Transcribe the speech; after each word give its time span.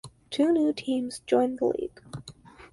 Two 0.31 0.51
new 0.51 0.73
teams 0.73 1.21
joined 1.27 1.59
the 1.59 1.65
league. 1.65 2.01